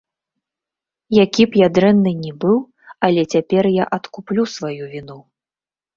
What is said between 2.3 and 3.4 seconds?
быў, але